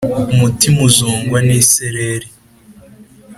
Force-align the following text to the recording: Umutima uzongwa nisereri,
Umutima 0.33 0.79
uzongwa 0.89 1.37
nisereri, 1.47 2.27